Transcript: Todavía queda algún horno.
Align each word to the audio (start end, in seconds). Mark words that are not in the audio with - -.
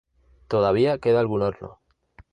Todavía 0.47 0.97
queda 0.97 1.19
algún 1.19 1.43
horno. 1.43 1.71